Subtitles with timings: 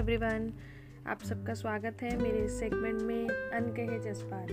[0.00, 0.48] Everyone
[1.06, 4.50] आप सबका स्वागत है मेरे इस सेगमेंट में अनकहे जज्बात।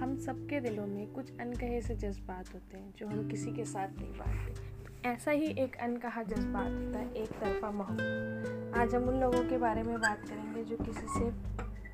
[0.00, 3.88] हम सबके दिलों में कुछ अनकहे से जज्बात होते हैं, जो हम किसी के साथ
[4.00, 9.20] नहीं बांटते। ऐसा ही एक अनकहा जज्बात होता है एक तरफा मोहब्बत। आज हम उन
[9.20, 11.30] लोगों के बारे में बात करेंगे जो किसी से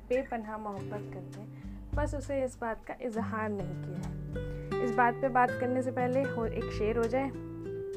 [0.09, 5.29] बेपनाह मोहब्बत करते हैं, बस उसे इस बात का इजहार नहीं किया इस बात पे
[5.29, 7.29] बात करने से पहले हो एक शेर हो जाए,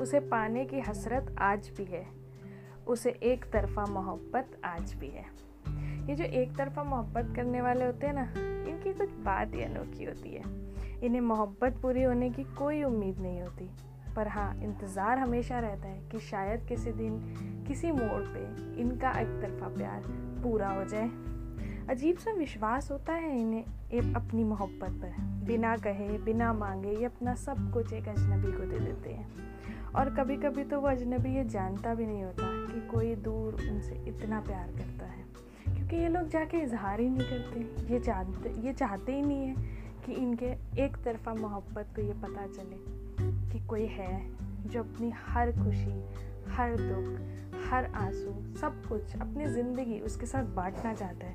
[0.01, 2.16] उसे पाने की हसरत आज भी है।
[2.89, 5.25] उसे एक तरफा मोहब्बत आज भी है।
[6.09, 8.23] ये जो एक तरफा मोहब्बत करने वाले होते हैं ना,
[8.71, 10.43] इनकी कुछ बात ही अनोखी होती है।
[11.05, 13.71] इन्हें मोहब्बत पूरी होने की कोई उम्मीद नहीं होती।
[14.17, 17.19] पर हाँ इंतज़ार हमेशा रहता है कि शायद किसी दिन,
[17.69, 18.45] किसी मोड़ पे
[18.81, 20.03] इनका एक तरफा प्यार
[20.43, 21.11] पूरा हो जाए।
[21.89, 27.35] अजीब सा विश्वास होता है इन्हें अपनी मोहब्बत पर। बिना कहे, बिना मांगे, ये अपना
[27.35, 29.29] सब कुछ एक अजनबी को दे देते हैं।
[29.97, 33.95] और कभी कभी तो वो अजनबी ये जानता भी नहीं होता कि कोई दूर उनसे
[34.09, 35.25] इतना प्यार करता है।
[35.77, 39.55] क्योंकि ये लोग जाके इजहार ही नहीं करते। ये जानते, ये चाहते ही नहीं है
[40.07, 40.47] कि इनके
[40.85, 42.77] एक तरफा मोहब्बत को ये पता चले
[43.53, 44.31] कि कोई है
[44.67, 46.05] जो अपनी हर खुशी,
[46.49, 47.21] हर दुख,
[47.71, 51.35] हर आँसू, सब कुछ अपनी ज़िंदगी उसके साथ बांटना चाहता है।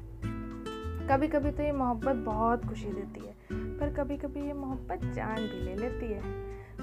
[1.08, 3.34] कभी कभी तो ये मोहब्बत बहुत खुशी देती है,
[3.78, 6.22] पर कभी कभी ये मोहब्बत जान भी ले लेती है।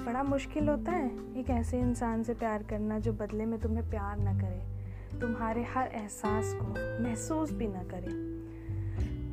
[0.05, 4.17] बड़ा मुश्किल होता है एक ऐसे इंसान से प्यार करना जो बदले में तुम्हें प्यार
[4.17, 6.67] ना करे। तुम्हारे हर एहसास को
[7.03, 8.13] महसूस भी ना करे।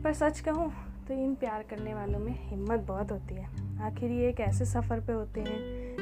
[0.02, 0.72] पर सच कहूँ
[1.08, 3.48] तो इन प्यार करने वालों में हिम्मत बहुत होती है।
[3.80, 5.58] आखिर ये एक ऐसे सफ़र पे होते हैं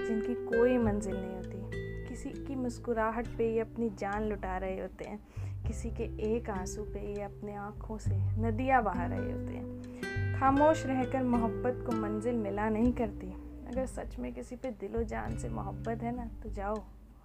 [0.06, 5.04] जिनकी कोई मंजिल नहीं होती। किसी की मुस्कुराहट पे ये अपनी जान लुटा रहे होते
[5.04, 5.20] हैं।
[5.66, 6.04] किसी के
[6.36, 11.84] एक आँसू पे ये अपने आँखों से नदियाँ बहा रहे होते हैं। खामोश रहकर मोहब्बत
[11.86, 13.43] को मंजिल मिला नहीं करती।
[13.74, 16.74] अगर सच में किसी पे दिलो जान से मोहब्बत है ना तो जाओ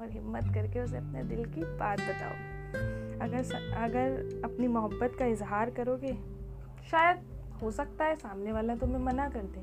[0.01, 5.25] और हिम्मत करके उसे अपने दिल की बात बताओ। अगर स, अगर अपनी मोहब्बत का
[5.25, 6.13] इजहार करोगे
[6.91, 7.21] शायद
[7.61, 9.61] हो सकता है सामने वाला तुम्हें मना कर दे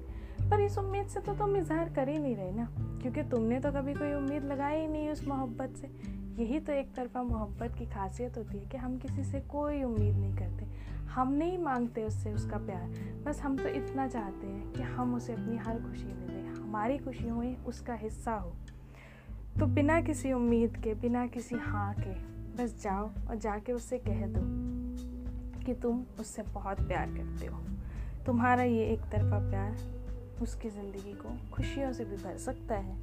[0.51, 2.69] पर इस उम्मीद से तो तुम इजहार कर ही नहीं रहे ना
[3.03, 5.91] क्योंकि तुमने तो कभी कोई उम्मीद लगाई ही नहीं उस मोहब्बत से।
[6.43, 10.17] यही तो एक तरफा मोहब्बत की खासियत होती है कि हम किसी से कोई उम्मीद
[10.17, 10.67] नहीं करते
[11.11, 12.89] हम नहीं मांगते उससे उसका प्यार
[13.27, 16.99] बस हम तो इतना चाहते हैं कि हम उसे अपनी हर खुशी दे दें। हमारी
[16.99, 18.51] खुशियों में उसका हिस्सा हो।
[19.61, 22.13] तो बिना किसी उम्मीद के, बिना किसी हाँ के,
[22.57, 24.41] बस जाओ और जाके उससे कह दो
[25.65, 27.63] कि तुम उससे बहुत प्यार करते हो।
[28.27, 32.97] तुम्हारा ये एक तरफा प्यार उसकी ज़िंदगी को खुशियों से भी भर सकता है।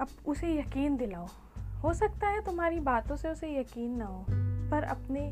[0.00, 1.26] अब उसे यकीन दिलाओ।
[1.82, 4.24] हो सकता है तुम्हारी बातों से उसे यकीन ना हो,
[4.70, 5.30] पर अपने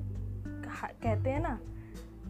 [1.02, 1.58] कहते हैं ना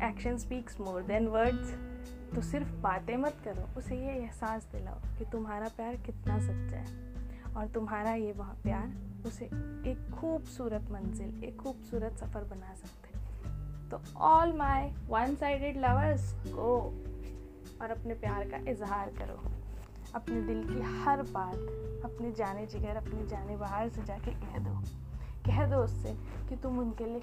[0.08, 1.93] action speaks more than words
[2.34, 7.54] तो सिर्फ़ बातें मत करो, उसे ये एहसास दिलाओ कि तुम्हारा प्यार कितना सच्चा है।
[7.56, 8.92] और तुम्हारा ये वह प्यार,
[9.26, 9.44] उसे
[9.90, 13.04] एक खूबसूरत मंजिल, एक खूबसूरत सफ़र बना सकते
[13.84, 16.70] तो all my one sided lovers को
[17.82, 19.40] और अपने प्यार का इजहार करो।
[20.14, 21.54] अपने दिल की हर बात,
[22.04, 24.80] अपने जाने जिगर अपने जाने बाहर से जाके कह दो।
[25.46, 26.12] कह दो उससे
[26.48, 27.20] कि तुम उनके लिए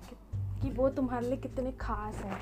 [0.62, 2.40] कि वो तुम्हारे लिए कितने ख़ास हैं,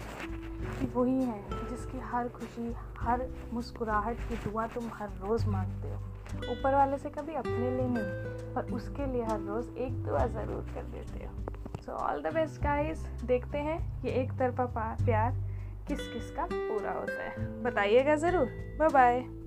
[0.80, 6.52] कि वही हैं जिसकी हर खुशी, हर मुस्कुराहट की दुआ तुम हर रोज़ मांगते हो।
[6.52, 10.62] ऊपर वाले से कभी अपने लिए नहीं, पर उसके लिए हर रोज़ एक दुआ ज़रूर
[10.76, 14.66] कर देते हो। So all the best guys देखते हैं ये एक तरफा
[15.06, 15.32] प्यार
[15.88, 18.46] किस किस का पूरा होता है। बताइएगा ज़रूर।
[18.80, 19.39] Bye bye